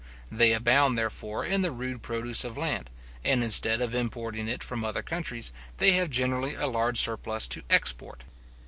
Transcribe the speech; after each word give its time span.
They 0.31 0.53
abound, 0.53 0.97
therefore, 0.97 1.45
in 1.45 1.61
the 1.61 1.71
rude 1.71 2.01
produce 2.01 2.43
of 2.43 2.57
land; 2.57 2.89
and 3.23 3.43
instead 3.43 3.81
of 3.81 3.93
importing 3.93 4.47
it 4.47 4.63
from 4.63 4.83
other 4.83 5.03
countries, 5.03 5.51
they 5.77 5.91
have 5.91 6.09
generally 6.09 6.55
a 6.55 6.65
large 6.65 6.97
surplus 6.97 7.45
to 7.49 7.61
export. 7.69 8.23